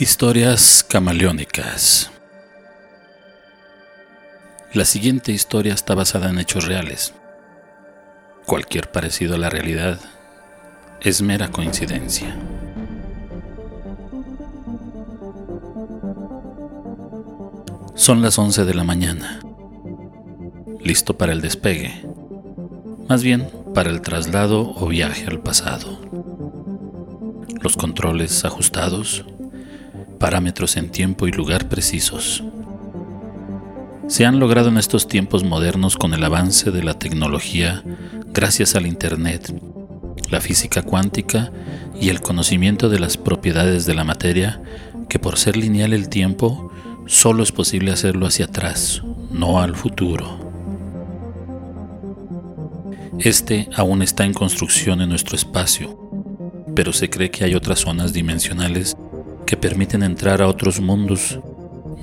Historias 0.00 0.86
camaleónicas. 0.88 2.12
La 4.72 4.84
siguiente 4.84 5.32
historia 5.32 5.74
está 5.74 5.96
basada 5.96 6.30
en 6.30 6.38
hechos 6.38 6.66
reales. 6.66 7.14
Cualquier 8.46 8.92
parecido 8.92 9.34
a 9.34 9.38
la 9.38 9.50
realidad 9.50 9.98
es 11.00 11.20
mera 11.20 11.48
coincidencia. 11.48 12.38
Son 17.96 18.22
las 18.22 18.38
11 18.38 18.66
de 18.66 18.74
la 18.74 18.84
mañana. 18.84 19.40
Listo 20.78 21.18
para 21.18 21.32
el 21.32 21.40
despegue. 21.40 22.06
Más 23.08 23.24
bien, 23.24 23.50
para 23.74 23.90
el 23.90 24.00
traslado 24.00 24.74
o 24.76 24.86
viaje 24.86 25.26
al 25.26 25.40
pasado. 25.40 25.98
Los 27.60 27.76
controles 27.76 28.44
ajustados 28.44 29.24
parámetros 30.18 30.76
en 30.76 30.90
tiempo 30.90 31.26
y 31.26 31.32
lugar 31.32 31.68
precisos. 31.68 32.42
Se 34.08 34.24
han 34.24 34.40
logrado 34.40 34.68
en 34.68 34.78
estos 34.78 35.06
tiempos 35.06 35.44
modernos 35.44 35.96
con 35.96 36.14
el 36.14 36.24
avance 36.24 36.70
de 36.70 36.82
la 36.82 36.98
tecnología 36.98 37.82
gracias 38.32 38.74
al 38.74 38.86
Internet, 38.86 39.54
la 40.30 40.40
física 40.40 40.82
cuántica 40.82 41.52
y 42.00 42.08
el 42.08 42.20
conocimiento 42.20 42.88
de 42.88 43.00
las 43.00 43.16
propiedades 43.16 43.86
de 43.86 43.94
la 43.94 44.04
materia 44.04 44.62
que 45.08 45.18
por 45.18 45.38
ser 45.38 45.56
lineal 45.56 45.92
el 45.92 46.08
tiempo 46.08 46.70
solo 47.06 47.42
es 47.42 47.52
posible 47.52 47.92
hacerlo 47.92 48.26
hacia 48.26 48.46
atrás, 48.46 49.02
no 49.30 49.60
al 49.60 49.74
futuro. 49.74 50.48
Este 53.18 53.68
aún 53.74 54.02
está 54.02 54.24
en 54.24 54.32
construcción 54.32 55.00
en 55.00 55.08
nuestro 55.08 55.34
espacio, 55.34 55.98
pero 56.74 56.92
se 56.92 57.10
cree 57.10 57.30
que 57.30 57.44
hay 57.44 57.54
otras 57.54 57.80
zonas 57.80 58.12
dimensionales 58.12 58.96
que 59.48 59.56
permiten 59.56 60.02
entrar 60.02 60.42
a 60.42 60.46
otros 60.46 60.78
mundos, 60.78 61.40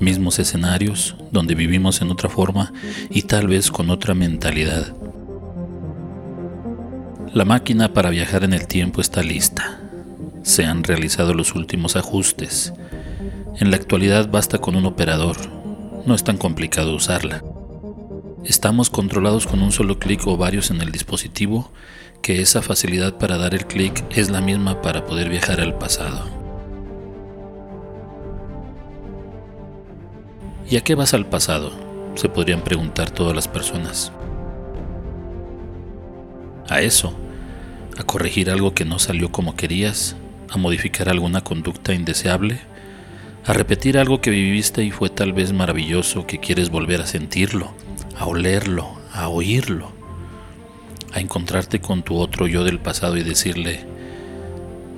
mismos 0.00 0.40
escenarios, 0.40 1.14
donde 1.30 1.54
vivimos 1.54 2.02
en 2.02 2.10
otra 2.10 2.28
forma 2.28 2.72
y 3.08 3.22
tal 3.22 3.46
vez 3.46 3.70
con 3.70 3.88
otra 3.90 4.14
mentalidad. 4.14 4.96
La 7.32 7.44
máquina 7.44 7.92
para 7.92 8.10
viajar 8.10 8.42
en 8.42 8.52
el 8.52 8.66
tiempo 8.66 9.00
está 9.00 9.22
lista. 9.22 9.78
Se 10.42 10.64
han 10.64 10.82
realizado 10.82 11.34
los 11.34 11.54
últimos 11.54 11.94
ajustes. 11.94 12.72
En 13.60 13.70
la 13.70 13.76
actualidad 13.76 14.28
basta 14.28 14.58
con 14.58 14.74
un 14.74 14.84
operador. 14.84 15.36
No 16.04 16.16
es 16.16 16.24
tan 16.24 16.38
complicado 16.38 16.96
usarla. 16.96 17.44
Estamos 18.44 18.90
controlados 18.90 19.46
con 19.46 19.62
un 19.62 19.70
solo 19.70 20.00
clic 20.00 20.26
o 20.26 20.36
varios 20.36 20.72
en 20.72 20.80
el 20.80 20.90
dispositivo, 20.90 21.70
que 22.22 22.40
esa 22.40 22.60
facilidad 22.60 23.18
para 23.18 23.38
dar 23.38 23.54
el 23.54 23.66
clic 23.66 24.02
es 24.10 24.30
la 24.30 24.40
misma 24.40 24.82
para 24.82 25.06
poder 25.06 25.28
viajar 25.28 25.60
al 25.60 25.78
pasado. 25.78 26.35
¿Y 30.68 30.76
a 30.76 30.80
qué 30.80 30.96
vas 30.96 31.14
al 31.14 31.26
pasado? 31.26 31.70
Se 32.16 32.28
podrían 32.28 32.62
preguntar 32.62 33.10
todas 33.10 33.36
las 33.36 33.46
personas. 33.46 34.10
A 36.68 36.80
eso, 36.80 37.16
a 37.96 38.02
corregir 38.02 38.50
algo 38.50 38.74
que 38.74 38.84
no 38.84 38.98
salió 38.98 39.30
como 39.30 39.54
querías, 39.54 40.16
a 40.50 40.56
modificar 40.56 41.08
alguna 41.08 41.42
conducta 41.42 41.94
indeseable, 41.94 42.58
a 43.44 43.52
repetir 43.52 43.96
algo 43.96 44.20
que 44.20 44.30
viviste 44.30 44.82
y 44.82 44.90
fue 44.90 45.08
tal 45.08 45.32
vez 45.32 45.52
maravilloso 45.52 46.26
que 46.26 46.40
quieres 46.40 46.68
volver 46.70 47.00
a 47.00 47.06
sentirlo, 47.06 47.72
a 48.18 48.26
olerlo, 48.26 48.88
a 49.12 49.28
oírlo, 49.28 49.92
a 51.12 51.20
encontrarte 51.20 51.80
con 51.80 52.02
tu 52.02 52.16
otro 52.16 52.48
yo 52.48 52.64
del 52.64 52.80
pasado 52.80 53.16
y 53.16 53.22
decirle, 53.22 53.84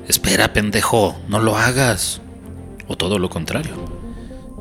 espera 0.08 0.54
pendejo, 0.54 1.14
no 1.28 1.40
lo 1.40 1.58
hagas, 1.58 2.22
o 2.86 2.96
todo 2.96 3.18
lo 3.18 3.28
contrario. 3.28 3.97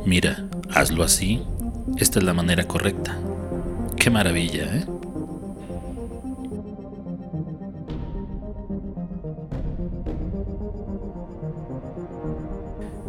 Mira, 0.08 0.48
hazlo 0.74 1.04
así, 1.04 1.44
esta 1.98 2.20
es 2.20 2.24
la 2.24 2.34
manera 2.34 2.66
correcta. 2.66 3.18
Qué 3.98 4.10
maravilla, 4.10 4.64
¿eh? 4.64 4.86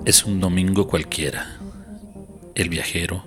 Es 0.05 0.25
un 0.25 0.41
domingo 0.41 0.89
cualquiera. 0.89 1.59
El 2.57 2.69
viajero 2.69 3.23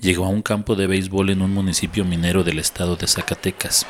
llegó 0.00 0.24
a 0.24 0.30
un 0.30 0.42
campo 0.42 0.74
de 0.74 0.88
béisbol 0.88 1.30
en 1.30 1.42
un 1.42 1.54
municipio 1.54 2.04
minero 2.04 2.42
del 2.42 2.58
estado 2.58 2.96
de 2.96 3.06
Zacatecas. 3.06 3.86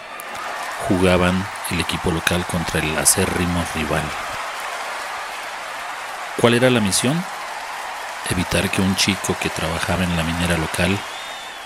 Jugaban 0.87 1.47
el 1.71 1.81
equipo 1.81 2.11
local 2.11 2.45
contra 2.45 2.81
el 2.81 2.95
acérrimo 2.99 3.65
rival. 3.75 4.05
¿Cuál 6.39 6.53
era 6.53 6.69
la 6.69 6.81
misión? 6.81 7.19
Evitar 8.31 8.71
que 8.71 8.83
un 8.83 8.95
chico 8.97 9.37
que 9.41 9.49
trabajaba 9.49 10.05
en 10.05 10.17
la 10.17 10.23
minera 10.23 10.59
local 10.59 10.99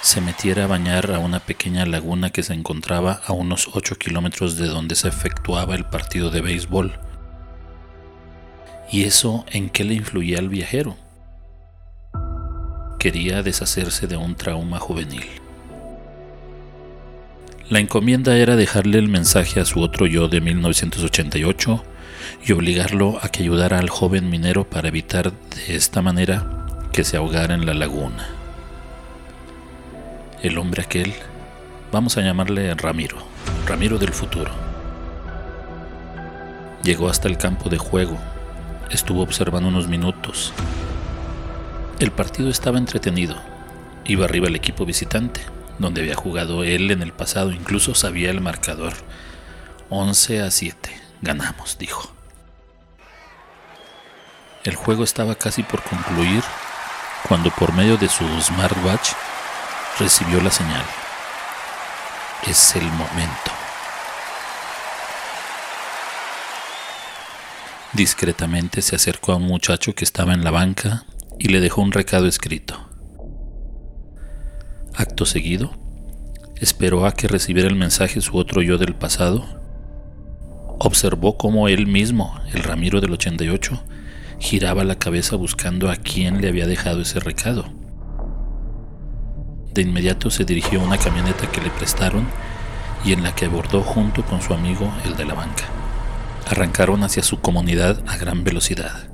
se 0.00 0.20
metiera 0.20 0.64
a 0.64 0.66
bañar 0.66 1.12
a 1.12 1.18
una 1.18 1.40
pequeña 1.40 1.86
laguna 1.86 2.30
que 2.30 2.42
se 2.42 2.54
encontraba 2.54 3.20
a 3.26 3.32
unos 3.32 3.68
8 3.72 3.96
kilómetros 3.96 4.56
de 4.56 4.66
donde 4.66 4.94
se 4.94 5.08
efectuaba 5.08 5.74
el 5.74 5.84
partido 5.84 6.30
de 6.30 6.40
béisbol. 6.40 6.98
¿Y 8.90 9.04
eso 9.04 9.44
en 9.48 9.70
qué 9.70 9.84
le 9.84 9.94
influía 9.94 10.38
al 10.38 10.48
viajero? 10.48 10.96
Quería 12.98 13.42
deshacerse 13.42 14.06
de 14.06 14.16
un 14.16 14.34
trauma 14.34 14.78
juvenil. 14.78 15.41
La 17.72 17.80
encomienda 17.80 18.36
era 18.36 18.54
dejarle 18.54 18.98
el 18.98 19.08
mensaje 19.08 19.58
a 19.58 19.64
su 19.64 19.80
otro 19.80 20.04
yo 20.06 20.28
de 20.28 20.42
1988 20.42 21.82
y 22.44 22.52
obligarlo 22.52 23.18
a 23.22 23.30
que 23.30 23.44
ayudara 23.44 23.78
al 23.78 23.88
joven 23.88 24.28
minero 24.28 24.68
para 24.68 24.88
evitar 24.88 25.32
de 25.32 25.74
esta 25.74 26.02
manera 26.02 26.66
que 26.92 27.02
se 27.02 27.16
ahogara 27.16 27.54
en 27.54 27.64
la 27.64 27.72
laguna. 27.72 28.28
El 30.42 30.58
hombre 30.58 30.82
aquel, 30.82 31.14
vamos 31.90 32.18
a 32.18 32.20
llamarle 32.20 32.74
Ramiro, 32.74 33.16
Ramiro 33.66 33.96
del 33.96 34.12
futuro. 34.12 34.50
Llegó 36.82 37.08
hasta 37.08 37.26
el 37.26 37.38
campo 37.38 37.70
de 37.70 37.78
juego, 37.78 38.18
estuvo 38.90 39.22
observando 39.22 39.70
unos 39.70 39.88
minutos. 39.88 40.52
El 42.00 42.10
partido 42.10 42.50
estaba 42.50 42.76
entretenido, 42.76 43.36
iba 44.04 44.26
arriba 44.26 44.48
el 44.48 44.56
equipo 44.56 44.84
visitante, 44.84 45.40
donde 45.82 46.00
había 46.00 46.14
jugado 46.14 46.64
él 46.64 46.90
en 46.90 47.02
el 47.02 47.12
pasado, 47.12 47.52
incluso 47.52 47.94
sabía 47.94 48.30
el 48.30 48.40
marcador. 48.40 48.94
11 49.90 50.42
a 50.42 50.50
7, 50.50 51.02
ganamos, 51.20 51.76
dijo. 51.76 52.10
El 54.64 54.76
juego 54.76 55.04
estaba 55.04 55.34
casi 55.34 55.62
por 55.62 55.82
concluir 55.82 56.42
cuando 57.28 57.50
por 57.50 57.72
medio 57.72 57.96
de 57.96 58.08
su 58.08 58.24
smartwatch 58.40 59.10
recibió 59.98 60.40
la 60.40 60.50
señal. 60.50 60.84
Es 62.46 62.74
el 62.76 62.84
momento. 62.84 63.50
Discretamente 67.92 68.80
se 68.80 68.96
acercó 68.96 69.32
a 69.32 69.36
un 69.36 69.46
muchacho 69.46 69.94
que 69.94 70.04
estaba 70.04 70.32
en 70.32 70.44
la 70.44 70.50
banca 70.50 71.04
y 71.38 71.48
le 71.48 71.60
dejó 71.60 71.82
un 71.82 71.92
recado 71.92 72.26
escrito. 72.26 72.91
Acto 74.94 75.24
seguido, 75.24 75.72
esperó 76.56 77.06
a 77.06 77.12
que 77.12 77.26
recibiera 77.26 77.68
el 77.68 77.76
mensaje 77.76 78.20
su 78.20 78.36
otro 78.36 78.60
yo 78.60 78.76
del 78.76 78.94
pasado. 78.94 79.46
Observó 80.78 81.38
cómo 81.38 81.68
él 81.68 81.86
mismo, 81.86 82.38
el 82.52 82.62
Ramiro 82.62 83.00
del 83.00 83.12
88, 83.12 83.82
giraba 84.38 84.84
la 84.84 84.96
cabeza 84.98 85.36
buscando 85.36 85.90
a 85.90 85.96
quién 85.96 86.42
le 86.42 86.48
había 86.48 86.66
dejado 86.66 87.00
ese 87.00 87.20
recado. 87.20 87.64
De 89.72 89.80
inmediato 89.80 90.30
se 90.30 90.44
dirigió 90.44 90.82
a 90.82 90.84
una 90.84 90.98
camioneta 90.98 91.50
que 91.50 91.62
le 91.62 91.70
prestaron 91.70 92.26
y 93.02 93.14
en 93.14 93.22
la 93.22 93.34
que 93.34 93.46
abordó 93.46 93.82
junto 93.82 94.22
con 94.24 94.42
su 94.42 94.52
amigo, 94.52 94.92
el 95.06 95.16
de 95.16 95.24
la 95.24 95.34
banca. 95.34 95.64
Arrancaron 96.48 97.02
hacia 97.02 97.22
su 97.22 97.40
comunidad 97.40 98.02
a 98.06 98.18
gran 98.18 98.44
velocidad. 98.44 99.08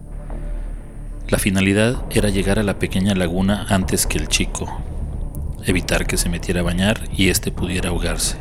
La 1.28 1.38
finalidad 1.38 2.04
era 2.10 2.30
llegar 2.30 2.58
a 2.58 2.64
la 2.64 2.80
pequeña 2.80 3.14
laguna 3.14 3.66
antes 3.68 4.06
que 4.06 4.18
el 4.18 4.26
chico, 4.26 4.82
evitar 5.68 6.06
que 6.06 6.16
se 6.16 6.28
metiera 6.28 6.60
a 6.60 6.64
bañar 6.64 7.00
y 7.16 7.28
éste 7.28 7.52
pudiera 7.52 7.90
ahogarse. 7.90 8.36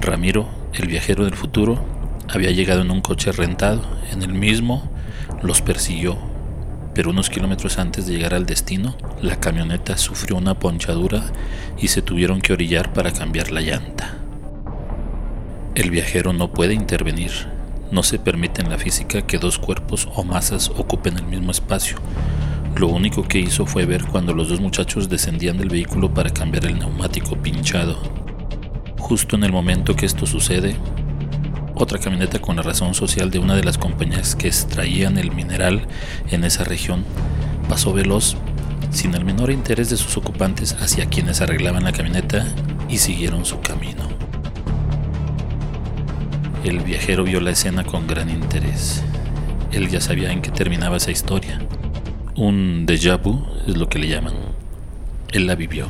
Ramiro, 0.00 0.48
el 0.72 0.86
viajero 0.86 1.24
del 1.24 1.34
futuro, 1.34 1.84
había 2.28 2.50
llegado 2.50 2.82
en 2.82 2.90
un 2.90 3.00
coche 3.00 3.32
rentado, 3.32 3.82
en 4.12 4.22
el 4.22 4.32
mismo 4.32 4.90
los 5.42 5.62
persiguió, 5.62 6.16
pero 6.94 7.10
unos 7.10 7.30
kilómetros 7.30 7.78
antes 7.78 8.06
de 8.06 8.14
llegar 8.14 8.34
al 8.34 8.46
destino, 8.46 8.96
la 9.20 9.40
camioneta 9.40 9.96
sufrió 9.96 10.36
una 10.36 10.58
ponchadura 10.58 11.22
y 11.78 11.88
se 11.88 12.02
tuvieron 12.02 12.40
que 12.40 12.52
orillar 12.52 12.92
para 12.92 13.12
cambiar 13.12 13.50
la 13.50 13.60
llanta. 13.60 14.16
El 15.74 15.90
viajero 15.90 16.32
no 16.32 16.52
puede 16.52 16.74
intervenir. 16.74 17.30
No 17.90 18.02
se 18.02 18.18
permite 18.18 18.60
en 18.60 18.70
la 18.70 18.78
física 18.78 19.22
que 19.22 19.38
dos 19.38 19.58
cuerpos 19.58 20.08
o 20.14 20.24
masas 20.24 20.68
ocupen 20.68 21.16
el 21.16 21.26
mismo 21.26 21.50
espacio. 21.50 21.96
Lo 22.76 22.88
único 22.88 23.22
que 23.22 23.38
hizo 23.38 23.66
fue 23.66 23.84
ver 23.84 24.04
cuando 24.06 24.32
los 24.32 24.48
dos 24.48 24.60
muchachos 24.60 25.08
descendían 25.08 25.58
del 25.58 25.68
vehículo 25.68 26.12
para 26.12 26.30
cambiar 26.30 26.64
el 26.66 26.78
neumático 26.78 27.36
pinchado. 27.36 27.98
Justo 28.98 29.36
en 29.36 29.44
el 29.44 29.52
momento 29.52 29.94
que 29.96 30.06
esto 30.06 30.26
sucede, 30.26 30.76
Otra 31.74 31.98
camioneta 31.98 32.38
con 32.40 32.56
la 32.56 32.62
razón 32.62 32.92
social 32.92 33.30
de 33.30 33.38
una 33.38 33.54
de 33.56 33.64
las 33.64 33.78
compañías 33.78 34.36
que 34.36 34.48
extraían 34.48 35.16
el 35.16 35.30
mineral 35.32 35.86
en 36.30 36.44
esa 36.44 36.62
región 36.62 37.06
pasó 37.70 37.94
veloz 37.94 38.36
sin 38.90 39.14
el 39.14 39.24
menor 39.24 39.50
interés 39.50 39.88
de 39.88 39.96
sus 39.96 40.16
ocupantes 40.18 40.74
hacia 40.74 41.06
quienes 41.06 41.40
arreglaban 41.40 41.84
la 41.84 41.92
camioneta 41.92 42.46
y 42.90 42.98
siguieron 42.98 43.46
su 43.46 43.60
camino. 43.60 44.02
El 46.64 46.80
viajero 46.80 47.24
vio 47.24 47.40
la 47.40 47.52
escena 47.52 47.82
con 47.84 48.06
gran 48.06 48.28
interés. 48.28 49.02
Él 49.72 49.88
ya 49.88 50.02
sabía 50.02 50.32
en 50.32 50.42
qué 50.42 50.50
terminaba 50.50 50.98
esa 50.98 51.10
historia. 51.10 51.60
Un 52.36 52.86
déjà 52.86 53.16
vu 53.16 53.44
es 53.66 53.76
lo 53.76 53.88
que 53.88 53.98
le 53.98 54.06
llaman. 54.06 54.34
Él 55.32 55.48
la 55.48 55.56
vivió. 55.56 55.88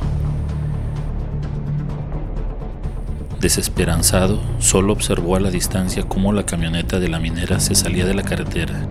Desesperanzado, 3.40 4.40
solo 4.58 4.94
observó 4.94 5.36
a 5.36 5.40
la 5.40 5.50
distancia 5.50 6.02
cómo 6.04 6.32
la 6.32 6.46
camioneta 6.46 6.98
de 6.98 7.08
la 7.08 7.18
minera 7.18 7.60
se 7.60 7.74
salía 7.74 8.06
de 8.06 8.14
la 8.14 8.22
carretera. 8.22 8.86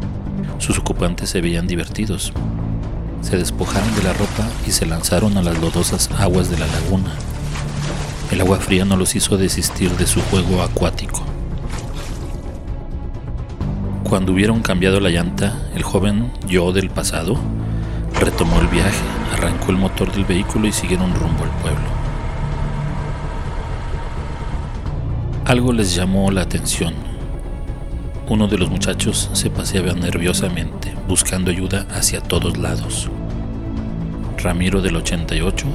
Sus 0.59 0.77
ocupantes 0.77 1.29
se 1.31 1.41
veían 1.41 1.65
divertidos. 1.65 2.33
Se 3.21 3.35
despojaron 3.37 3.95
de 3.95 4.03
la 4.03 4.13
ropa 4.13 4.47
y 4.67 4.71
se 4.71 4.85
lanzaron 4.85 5.35
a 5.35 5.41
las 5.41 5.59
lodosas 5.59 6.09
aguas 6.19 6.51
de 6.51 6.59
la 6.59 6.67
laguna. 6.67 7.13
El 8.31 8.41
agua 8.41 8.59
fría 8.59 8.85
no 8.85 8.95
los 8.95 9.15
hizo 9.15 9.37
desistir 9.37 9.89
de 9.97 10.05
su 10.05 10.21
juego 10.21 10.61
acuático. 10.61 11.28
Cuando 14.09 14.33
hubieron 14.33 14.63
cambiado 14.63 14.99
la 14.99 15.11
llanta, 15.11 15.69
el 15.75 15.83
joven 15.83 16.31
yo 16.47 16.73
del 16.73 16.89
pasado 16.89 17.37
retomó 18.19 18.59
el 18.59 18.67
viaje, 18.67 19.03
arrancó 19.31 19.69
el 19.69 19.77
motor 19.77 20.11
del 20.11 20.25
vehículo 20.25 20.65
y 20.65 20.71
siguieron 20.71 21.13
rumbo 21.13 21.43
al 21.43 21.51
pueblo. 21.61 21.87
Algo 25.45 25.73
les 25.73 25.93
llamó 25.93 26.31
la 26.31 26.41
atención. 26.41 26.95
Uno 28.27 28.47
de 28.47 28.57
los 28.57 28.71
muchachos 28.71 29.29
se 29.33 29.51
paseaba 29.51 29.93
nerviosamente, 29.93 30.91
buscando 31.07 31.51
ayuda 31.51 31.85
hacia 31.91 32.19
todos 32.19 32.57
lados. 32.57 33.11
Ramiro 34.39 34.81
del 34.81 34.95
88 34.95 35.67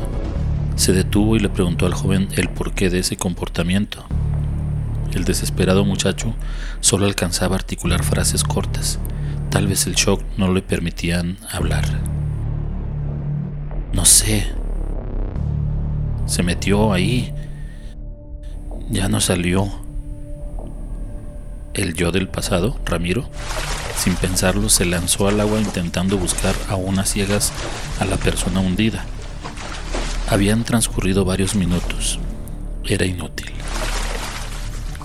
se 0.75 0.93
detuvo 0.93 1.37
y 1.37 1.39
le 1.39 1.51
preguntó 1.51 1.87
al 1.87 1.95
joven 1.95 2.27
el 2.35 2.49
porqué 2.49 2.91
de 2.91 2.99
ese 2.99 3.17
comportamiento. 3.17 4.05
El 5.15 5.25
desesperado 5.25 5.85
muchacho 5.85 6.35
solo 6.81 7.07
alcanzaba 7.07 7.55
a 7.55 7.59
articular 7.59 8.03
frases 8.03 8.45
cortas. 8.45 8.99
Tal 9.51 9.69
vez 9.69 9.87
el 9.87 9.95
shock 9.95 10.23
no 10.37 10.53
le 10.53 10.61
permitían 10.61 11.39
hablar. 11.51 11.85
No 13.93 14.05
sé. 14.05 14.49
Se 16.27 16.43
metió 16.43 16.93
ahí 16.93 17.33
ya 18.91 19.09
no 19.09 19.21
salió. 19.21 19.71
El 21.75 21.95
yo 21.95 22.13
del 22.13 22.29
pasado, 22.29 22.79
Ramiro, 22.85 23.29
sin 23.97 24.15
pensarlo, 24.15 24.69
se 24.69 24.85
lanzó 24.85 25.27
al 25.27 25.41
agua 25.41 25.61
intentando 25.61 26.19
buscar 26.19 26.55
a 26.69 26.77
unas 26.77 27.11
ciegas 27.11 27.53
a 27.99 28.05
la 28.05 28.17
persona 28.17 28.61
hundida. 28.61 29.05
Habían 30.29 30.65
transcurrido 30.65 31.25
varios 31.25 31.55
minutos. 31.55 32.21
Era 32.85 33.07
inútil. 33.07 33.51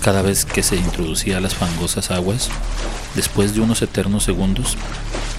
Cada 0.02 0.22
vez 0.22 0.46
que 0.46 0.64
se 0.64 0.76
introducía 0.76 1.38
a 1.38 1.42
las 1.42 1.56
fangosas 1.56 2.12
aguas, 2.12 2.50
después 3.16 3.54
de 3.54 3.62
unos 3.62 3.82
eternos 3.82 4.24
segundos, 4.24 4.78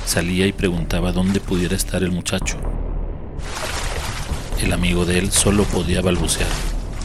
salía 0.07 0.47
y 0.47 0.53
preguntaba 0.53 1.13
dónde 1.13 1.41
pudiera 1.41 1.77
estar 1.77 2.03
el 2.03 2.13
muchacho. 2.13 2.57
El 4.63 4.73
amigo 4.73 5.07
de 5.07 5.19
él 5.19 5.33
solo 5.33 5.65
podía 5.65 6.03
balbucear 6.03 6.49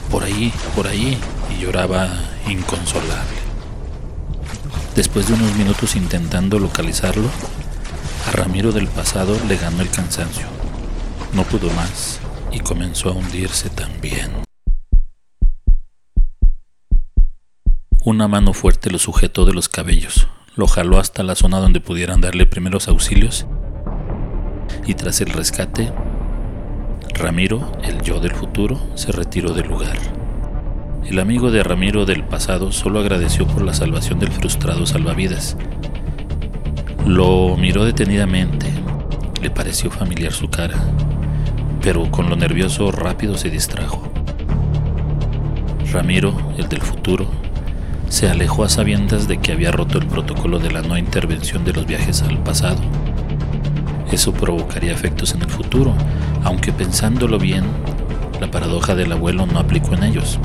por 0.09 0.23
ahí, 0.23 0.53
por 0.75 0.87
ahí, 0.87 1.17
y 1.51 1.61
lloraba 1.61 2.09
inconsolable. 2.47 3.35
Después 4.95 5.27
de 5.27 5.33
unos 5.33 5.53
minutos 5.55 5.95
intentando 5.95 6.59
localizarlo, 6.59 7.29
a 8.27 8.31
Ramiro 8.31 8.71
del 8.71 8.87
pasado 8.87 9.37
le 9.47 9.57
ganó 9.57 9.81
el 9.81 9.89
cansancio. 9.89 10.47
No 11.33 11.43
pudo 11.43 11.69
más 11.71 12.19
y 12.51 12.59
comenzó 12.59 13.09
a 13.09 13.13
hundirse 13.13 13.69
también. 13.69 14.31
Una 18.05 18.27
mano 18.27 18.53
fuerte 18.53 18.91
lo 18.91 18.99
sujetó 18.99 19.45
de 19.45 19.53
los 19.53 19.67
cabellos, 19.67 20.27
lo 20.55 20.67
jaló 20.67 20.99
hasta 20.99 21.23
la 21.23 21.33
zona 21.33 21.57
donde 21.57 21.79
pudieran 21.79 22.21
darle 22.21 22.45
primeros 22.45 22.87
auxilios 22.87 23.47
y 24.85 24.93
tras 24.93 25.21
el 25.21 25.29
rescate 25.29 25.91
Ramiro, 27.15 27.71
el 27.81 28.03
yo 28.03 28.19
del 28.19 28.35
futuro, 28.35 28.79
se 28.93 29.11
retiró 29.11 29.53
del 29.55 29.69
lugar. 29.69 29.97
El 31.03 31.17
amigo 31.17 31.49
de 31.49 31.63
Ramiro 31.63 32.05
del 32.05 32.23
pasado 32.23 32.71
solo 32.71 32.99
agradeció 32.99 33.47
por 33.47 33.63
la 33.63 33.73
salvación 33.73 34.19
del 34.19 34.31
frustrado 34.31 34.85
salvavidas. 34.85 35.57
Lo 37.07 37.57
miró 37.57 37.85
detenidamente. 37.85 38.67
Le 39.41 39.49
pareció 39.49 39.89
familiar 39.89 40.31
su 40.31 40.51
cara, 40.51 40.77
pero 41.81 42.11
con 42.11 42.29
lo 42.29 42.35
nervioso 42.35 42.91
rápido 42.91 43.35
se 43.35 43.49
distrajo. 43.49 44.07
Ramiro, 45.91 46.53
el 46.59 46.69
del 46.69 46.81
futuro, 46.83 47.44
se 48.15 48.29
alejó 48.29 48.63
a 48.63 48.69
sabiendas 48.69 49.27
de 49.27 49.39
que 49.39 49.51
había 49.51 49.73
roto 49.73 49.97
el 49.97 50.07
protocolo 50.07 50.57
de 50.57 50.71
la 50.71 50.81
no 50.81 50.97
intervención 50.97 51.65
de 51.65 51.73
los 51.73 51.85
viajes 51.85 52.21
al 52.21 52.41
pasado. 52.41 52.79
Eso 54.09 54.31
provocaría 54.31 54.93
efectos 54.93 55.33
en 55.33 55.41
el 55.41 55.49
futuro, 55.49 55.93
aunque 56.45 56.71
pensándolo 56.71 57.37
bien, 57.37 57.65
la 58.39 58.49
paradoja 58.49 58.95
del 58.95 59.11
abuelo 59.11 59.45
no 59.45 59.59
aplicó 59.59 59.95
en 59.95 60.03
ellos, 60.03 60.39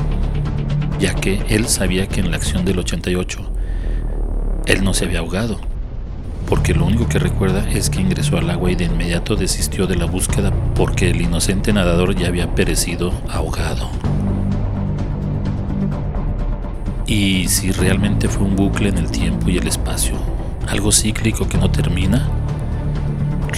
ya 0.99 1.15
que 1.15 1.45
él 1.49 1.69
sabía 1.69 2.09
que 2.09 2.19
en 2.19 2.33
la 2.33 2.39
acción 2.39 2.65
del 2.65 2.81
88 2.81 3.39
él 4.67 4.83
no 4.83 4.93
se 4.93 5.05
había 5.05 5.21
ahogado, 5.21 5.61
porque 6.49 6.75
lo 6.75 6.87
único 6.87 7.09
que 7.09 7.21
recuerda 7.21 7.71
es 7.71 7.89
que 7.89 8.01
ingresó 8.01 8.37
al 8.37 8.51
agua 8.51 8.73
y 8.73 8.75
de 8.75 8.87
inmediato 8.87 9.37
desistió 9.37 9.87
de 9.87 9.95
la 9.95 10.07
búsqueda 10.07 10.53
porque 10.75 11.11
el 11.11 11.21
inocente 11.21 11.73
nadador 11.73 12.17
ya 12.17 12.27
había 12.27 12.53
perecido 12.53 13.13
ahogado. 13.29 13.93
Y 17.11 17.49
si 17.49 17.73
realmente 17.73 18.29
fue 18.29 18.47
un 18.47 18.55
bucle 18.55 18.89
en 18.89 18.97
el 18.97 19.11
tiempo 19.11 19.49
y 19.49 19.59
el 19.59 19.67
espacio, 19.67 20.15
algo 20.69 20.93
cíclico 20.93 21.49
que 21.49 21.59
no 21.59 21.69
termina, 21.69 22.29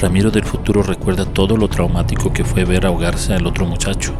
Ramiro 0.01 0.31
del 0.31 0.45
futuro 0.45 0.83
recuerda 0.83 1.27
todo 1.27 1.59
lo 1.59 1.69
traumático 1.69 2.33
que 2.33 2.45
fue 2.45 2.65
ver 2.65 2.87
ahogarse 2.87 3.35
al 3.35 3.47
otro 3.47 3.67
muchacho 3.67 4.15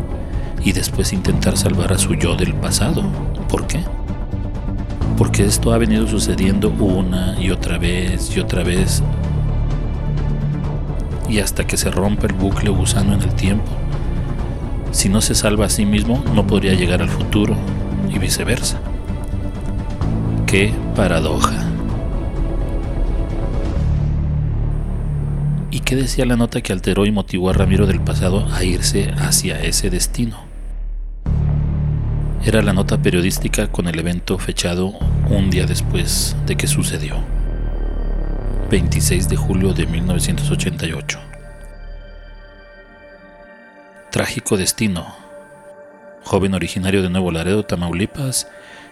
y 0.63 0.73
después 0.73 1.15
intentar 1.15 1.57
salvar 1.57 1.95
a 1.95 1.99
su 1.99 2.15
yo 2.15 2.37
del 2.37 2.53
pasado. 2.53 3.05
¿Por 3.49 3.67
qué? 3.67 3.81
Porque 5.17 5.47
esto 5.47 5.73
ha 5.73 5.79
venido 5.79 6.07
sucediendo 6.07 6.69
una 6.69 7.41
y 7.41 7.51
otra 7.51 7.79
vez 7.79 8.37
y 8.37 8.41
otra 8.41 8.63
vez 8.63 9.03
y 11.31 11.39
hasta 11.39 11.67
que 11.67 11.79
se 11.79 11.91
rompa 11.91 12.27
el 12.27 12.35
bucle 12.35 12.69
gusano 12.69 13.15
en 13.15 13.23
el 13.23 13.33
tiempo. 13.35 13.73
Si 14.91 15.09
no 15.09 15.23
se 15.23 15.35
salva 15.35 15.65
a 15.65 15.71
sí 15.71 15.87
mismo, 15.87 16.23
no 16.35 16.47
podría 16.47 16.75
llegar 16.75 17.01
al 17.01 17.09
futuro 17.09 17.57
y 18.15 18.19
viceversa. 18.19 18.92
¡Qué 20.53 20.71
paradoja! 20.95 21.65
¿Y 25.71 25.81
qué 25.81 25.97
decía 25.97 26.27
la 26.27 26.37
nota 26.37 26.61
que 26.61 26.75
alteró 26.75 27.07
y 27.07 27.11
motivó 27.11 27.49
a 27.49 27.55
Ramiro 27.55 27.87
del 27.87 28.03
pasado 28.03 28.47
a 28.53 28.63
irse 28.63 29.15
hacia 29.17 29.63
ese 29.63 29.89
destino? 29.89 30.45
Era 32.45 32.61
la 32.61 32.75
nota 32.75 33.01
periodística 33.01 33.73
con 33.73 33.89
el 33.89 33.99
evento 33.99 34.37
fechado 34.37 34.89
un 35.31 35.49
día 35.49 35.65
después 35.65 36.37
de 36.45 36.55
que 36.55 36.67
sucedió. 36.67 37.17
26 38.71 39.31
de 39.31 39.37
julio 39.37 39.73
de 39.73 39.87
1988. 39.87 41.19
Trágico 44.11 44.59
destino. 44.59 45.17
Joven 46.25 46.53
originario 46.53 47.01
de 47.03 47.09
Nuevo 47.09 47.31
Laredo, 47.31 47.65
Tamaulipas, 47.65 48.49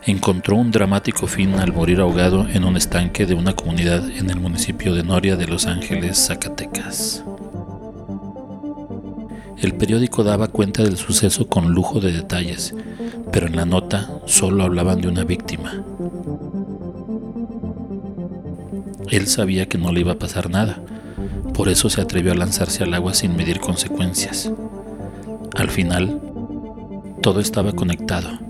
encontró 0.07 0.57
un 0.57 0.71
dramático 0.71 1.26
fin 1.26 1.54
al 1.54 1.73
morir 1.73 2.00
ahogado 2.00 2.49
en 2.49 2.64
un 2.64 2.76
estanque 2.76 3.26
de 3.26 3.35
una 3.35 3.52
comunidad 3.54 4.09
en 4.11 4.30
el 4.30 4.40
municipio 4.40 4.95
de 4.95 5.02
Noria 5.02 5.37
de 5.37 5.47
Los 5.47 5.66
Ángeles, 5.66 6.26
Zacatecas. 6.26 7.23
El 9.59 9.75
periódico 9.75 10.25
daba 10.25 10.49
cuenta 10.49 10.83
del 10.83 10.97
suceso 10.97 11.49
con 11.49 11.73
lujo 11.73 12.00
de 12.00 12.12
detalles, 12.12 12.75
pero 13.30 13.47
en 13.47 13.57
la 13.57 13.66
nota 13.66 14.11
solo 14.25 14.64
hablaban 14.64 15.02
de 15.02 15.09
una 15.09 15.25
víctima. 15.25 15.85
Él 19.11 19.26
sabía 19.26 19.66
que 19.66 19.76
no 19.76 19.92
le 19.92 20.00
iba 20.00 20.12
a 20.12 20.19
pasar 20.19 20.49
nada, 20.49 20.80
por 21.52 21.69
eso 21.69 21.90
se 21.90 22.00
atrevió 22.00 22.33
a 22.33 22.37
lanzarse 22.37 22.85
al 22.85 22.95
agua 22.95 23.12
sin 23.12 23.37
medir 23.37 23.61
consecuencias. 23.61 24.50
Al 25.54 25.69
final, 25.69 26.23
todo 27.21 27.40
estaba 27.40 27.73
conectado 27.73 28.50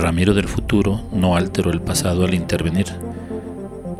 Ramiro 0.00 0.32
del 0.32 0.48
futuro 0.48 1.02
no 1.12 1.36
alteró 1.36 1.70
el 1.70 1.82
pasado 1.82 2.24
al 2.24 2.32
intervenir, 2.32 2.86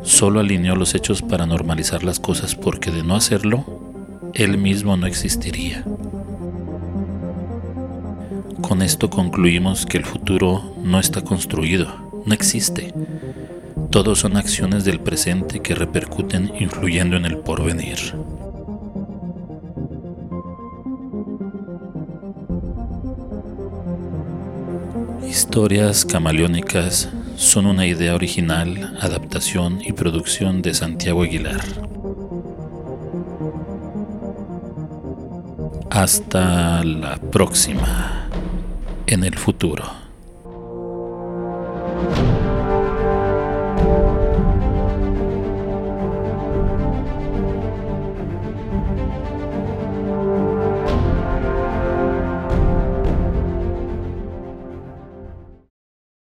solo 0.01 0.39
alineó 0.39 0.75
los 0.75 0.95
hechos 0.95 1.21
para 1.21 1.45
normalizar 1.45 2.03
las 2.03 2.19
cosas 2.19 2.55
porque 2.55 2.89
de 2.89 3.03
no 3.03 3.15
hacerlo, 3.15 3.63
él 4.33 4.57
mismo 4.57 4.97
no 4.97 5.05
existiría. 5.05 5.83
Con 8.61 8.81
esto 8.81 9.11
concluimos 9.11 9.85
que 9.85 9.97
el 9.97 10.05
futuro 10.05 10.73
no 10.83 10.99
está 10.99 11.21
construido, 11.21 11.87
no 12.25 12.33
existe. 12.33 12.95
Todos 13.91 14.19
son 14.21 14.37
acciones 14.37 14.83
del 14.85 14.99
presente 14.99 15.59
que 15.59 15.75
repercuten 15.75 16.51
influyendo 16.59 17.15
en 17.15 17.25
el 17.25 17.37
porvenir. 17.37 18.15
Historias 25.31 26.03
camaleónicas 26.03 27.07
son 27.37 27.65
una 27.65 27.85
idea 27.85 28.15
original, 28.15 28.97
adaptación 28.99 29.79
y 29.81 29.93
producción 29.93 30.61
de 30.61 30.73
Santiago 30.73 31.23
Aguilar. 31.23 31.61
Hasta 35.89 36.83
la 36.83 37.15
próxima, 37.15 38.27
en 39.07 39.23
el 39.23 39.37
futuro. 39.37 40.00